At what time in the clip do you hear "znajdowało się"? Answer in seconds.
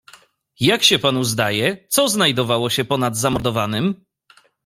2.09-2.85